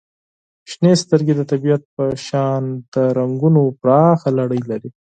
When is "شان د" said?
2.25-2.95